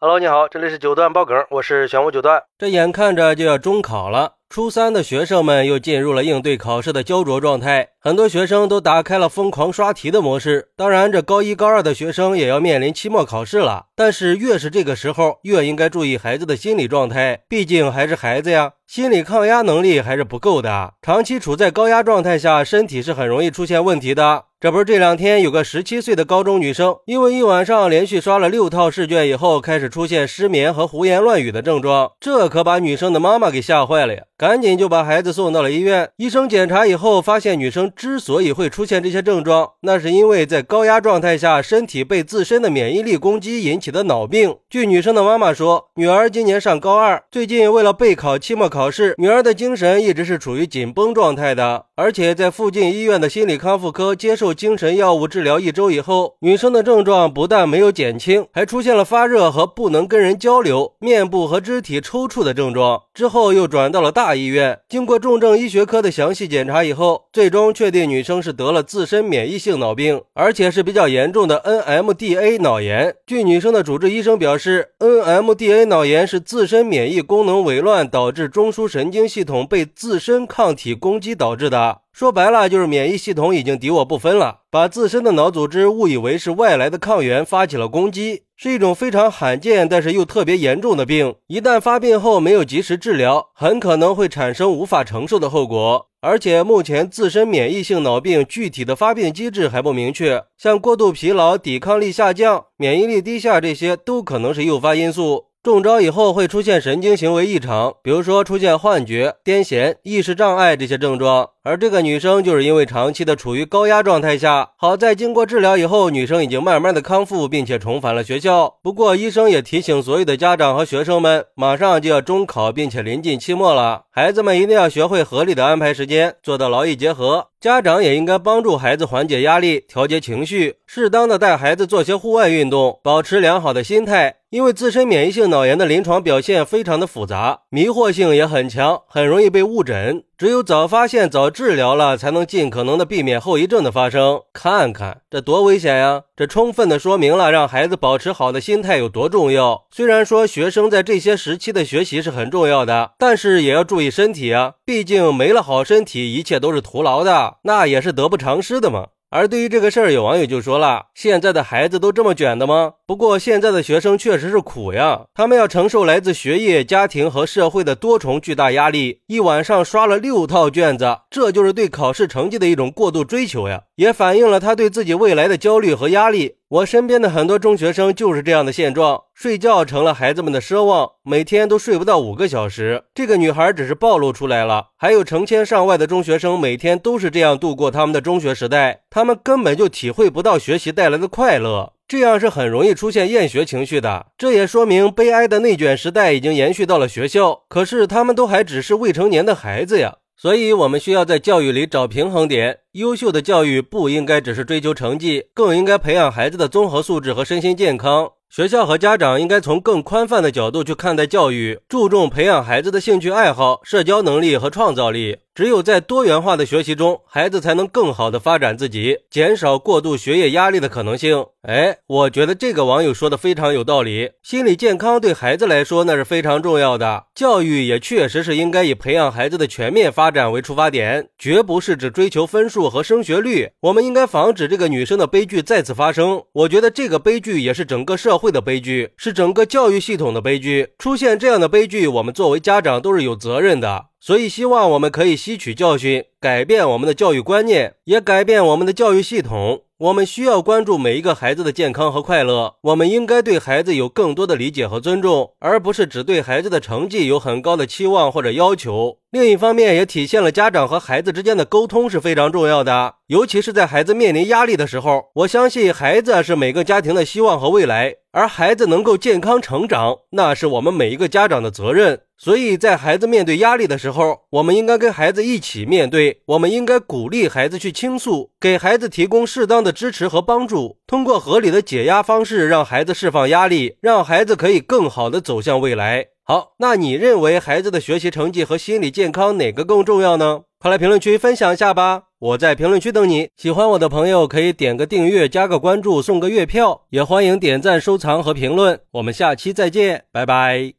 [0.00, 2.40] Hello，你好，这里是九段爆梗，我是玄武九段。
[2.56, 10.68] 这眼看着就要中考了，初三的学生们又进入了应对考试的焦灼状态，很多学生都打开了疯狂刷题的模式。
[10.76, 24.44] 当然，这高一高二的学生也要面临期末考试了，但是越是这个时候，越应该注意孩子的心理状态，毕竟还是孩子呀，心理抗压能力还是不够的，长期处在高压状态下，身体是很容易出现问题的。
[24.60, 34.22] 这不是这两天有个十七岁的高中女生，因为一晚上连续刷了六套试卷以后，开始出现失眠和胡言乱语的症状，这可把女生的妈妈给吓坏了呀！
[34.36, 36.10] 赶紧就把孩子送到了医院。
[36.16, 44.56] 医生检查以后发现，女生之所以会出现这些症状，那是因为在高压状态下，身体被自身的免疫力攻击引起的脑病。
[44.68, 54.47] 据女生的妈妈说，女儿今年上高二，最近为了备考期末考试，女儿的精神一直是处于紧绷状态的，而且在附近医院的心理康复科接受。
[54.54, 63.02] 精神药物治疗一周以后，女生的症状不但没有减轻，还出现了发热和不能跟人交流、面部和肢体抽搐的症状。
[63.14, 73.14] 之后又转到了大医院，经过重症医学科的详细检查以后，最终确定女生是得了自身免疫性脑病，而且是比较严重的 NMDA 脑炎。
[73.26, 81.98] 据女生的主治医生表示，NMDA 脑炎是自身免疫功能紊乱导致中枢神经系统被自身抗体攻击导致的。
[82.18, 91.36] 说白了，就是免疫系统已经敌我不分了，把自身的脑组织误以为是外来的抗原，发起了攻击，是一种非常罕见但是又特别严重的病。
[91.46, 96.08] 一旦发病后没有及时治疗，很可能会产生无法承受的后果。
[96.20, 105.44] 而且目前自身免疫性脑病具体的发病机制还不明确，像过度疲劳、抵抗力下降、免疫力低下这些都可能是诱发因素。
[105.68, 111.50] 中招以后会出现神经行为异常，比如说出现幻觉、癫痫、意识障碍这些症状。
[111.62, 118.76] 而这个女生就是因为长期的处于高压状态下，好在经过治疗以后，女生已经慢慢的康复，并且重返了学校。
[118.82, 127.48] 不过医生也提醒所有的家长和学生们，马上就要中考，并且临近期末了，孩子们一定要学会合理的安排时间，做到劳逸结合。
[127.60, 134.36] 家长也应该帮助孩子缓解压力，调节情绪，适当的带孩子做些户外运动，保持良好的心态。
[134.50, 140.24] 因为自身免疫性脑炎的临床表现非常的复杂，迷惑性也很强，很容易被误诊。
[140.38, 144.40] 只有早发现、早治疗了，才能尽可能的避免后遗症的发生。
[144.54, 146.22] 看看这多危险呀！
[146.34, 149.84] 这充分的说明了让孩子保持好的心态有多重要。
[149.90, 154.74] 虽然说学生在这些时期的学习是很重要的，但是也要注意身体啊！
[154.86, 159.08] 毕竟没了好身体，一切都是徒劳的，那也是得不偿失的嘛。
[159.30, 169.22] 而对于这个事儿，有网友就说了：“现在的孩子都这么卷的吗？”不过现在的学生确实是苦呀，他们要承受来自学业、家庭和社会的多重巨大压力。
[169.28, 176.56] 一晚上刷了六套卷子，这就是对考试成绩的一种过度追求呀，也反映了他对自己未来的焦虑和压力。
[176.68, 183.04] 我身边的很多中学生就是这样的现状，睡觉成了孩子们的奢望，每天都睡不到五个小时。
[183.14, 194.28] 这个女孩只是暴露出来了，还有成千上万的中学生每天都是这样度过他们的中学时代，他们根本就体会不到学习带来的快乐，这样是很容易出现厌学情绪的。
[194.38, 200.16] 这也说明悲哀的内卷时代已经延续到了学校，可是他们都还只是未成年的孩子呀。
[200.34, 202.78] 所以，我们需要在教育里找平衡点。
[202.92, 208.30] 优秀的教育不应该只是追求成绩，更应该培养孩子的综合素质和身心健康。
[208.48, 215.36] 学校和家长应该从更宽泛的角度去看待教育，注重培养孩子的兴趣爱好、社交能力和创造力。
[215.58, 221.46] 只有在多元化的学习中，孩子才能更好的发展自己，减少过度学业压力的可能性。
[221.62, 224.30] 哎，我觉得这个网友说的非常有道理。
[224.40, 233.70] 心理健康对孩子来说那是非常重要的，教育也确实是应该以培养孩子的全面发展为出发点，绝不是只追求分数和升学率。
[233.80, 236.40] 我们应该防止这个女生的悲剧再次发生。
[236.52, 240.90] 我觉得这个悲剧也是整个社会的悲剧，是整个教育系统的悲剧。
[240.98, 244.04] 出现这样的悲剧，我们作为家长都是有责任的。
[244.28, 249.84] 所以，希望我们可以吸取教训，改变我们的教育观念，也改变我们的教育系统。
[249.96, 252.74] 我们需要关注每一个孩子的健康和快乐。
[252.82, 259.16] 我们应该对孩子有更多的理解和尊重，而不是只对孩子的成绩有很高的期望或者要求。
[259.30, 265.26] 另一方面，也体现了家长和孩子之间的沟通是非常重要的，尤其是在孩子面临压力的时候。
[265.34, 272.22] 我相信，孩子是每个家庭的希望和未来，而孩子能够健康成长，那是我们每一个家长的责任。
[272.38, 286.28] 所以在孩子面对压力的时候，我们应该跟孩子一起面对，我们应该鼓励孩子去倾诉，给孩子提供适当的支持和帮助，通过合理的解压方式，让孩子释放压力，让孩子可以更好的走向未来。
[286.50, 290.62] 好，那你认为孩子的学习成绩和心理健康哪个更重要呢？
[290.78, 292.22] 快来评论区分享一下吧！
[292.38, 293.50] 我在评论区等你。
[293.54, 298.98] 喜欢我的朋友可以点个订阅、加个关注、送个月票，也欢迎点赞、收藏和评论。
[299.10, 300.94] 我们下期再见，拜拜。